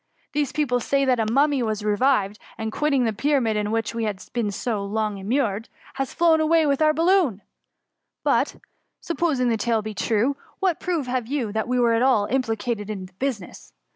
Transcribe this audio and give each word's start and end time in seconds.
These 0.33 0.51
people 0.51 0.79
say 0.79 1.05
that 1.05 1.19
a 1.19 1.31
mummy 1.31 1.59
has 1.59 1.85
revived, 1.85 2.39
and, 2.57 2.71
quitting 2.71 3.03
the 3.03 3.13
Pyramid 3.13 3.55
in 3.55 3.69
which 3.69 3.91
he 3.91 4.05
had 4.05 4.23
been 4.33 4.49
so 4.49 4.83
long 4.83 5.19
immured, 5.19 5.69
has 5.93 6.11
flown 6.11 6.41
away 6.41 6.65
with 6.65 6.81
our 6.81 6.91
bal 6.91 7.05
loon: 7.05 7.43
but, 8.23 8.55
supposing 8.99 9.49
the 9.49 9.57
tale 9.57 9.77
to 9.83 9.89
be 9.89 9.93
true, 9.93 10.37
what 10.59 10.79
proof 10.79 11.05
have 11.05 11.27
you 11.27 11.51
that 11.51 11.67
we 11.67 11.79
were 11.79 11.93
at 11.93 12.01
all 12.01 12.25
implicated 12.25 12.89
in 12.89 13.05
the 13.05 13.13
business 13.19 13.73